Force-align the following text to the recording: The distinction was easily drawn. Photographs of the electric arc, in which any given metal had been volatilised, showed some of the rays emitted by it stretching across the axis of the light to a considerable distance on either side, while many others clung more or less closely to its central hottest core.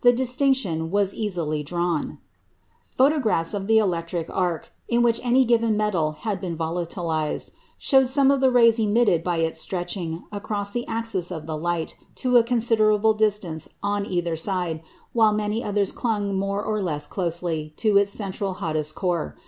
The 0.00 0.12
distinction 0.12 0.90
was 0.90 1.14
easily 1.14 1.62
drawn. 1.62 2.18
Photographs 2.90 3.54
of 3.54 3.68
the 3.68 3.78
electric 3.78 4.28
arc, 4.28 4.70
in 4.88 5.02
which 5.02 5.20
any 5.22 5.44
given 5.44 5.76
metal 5.76 6.16
had 6.26 6.40
been 6.40 6.56
volatilised, 6.58 7.52
showed 7.78 8.08
some 8.08 8.32
of 8.32 8.40
the 8.40 8.50
rays 8.50 8.80
emitted 8.80 9.22
by 9.22 9.36
it 9.36 9.56
stretching 9.56 10.24
across 10.32 10.72
the 10.72 10.84
axis 10.88 11.30
of 11.30 11.46
the 11.46 11.56
light 11.56 11.96
to 12.16 12.36
a 12.38 12.42
considerable 12.42 13.14
distance 13.14 13.68
on 13.80 14.04
either 14.04 14.34
side, 14.34 14.82
while 15.12 15.32
many 15.32 15.62
others 15.62 15.92
clung 15.92 16.34
more 16.34 16.60
or 16.60 16.82
less 16.82 17.06
closely 17.06 17.72
to 17.76 17.96
its 17.98 18.10
central 18.10 18.54
hottest 18.54 18.96
core. 18.96 19.36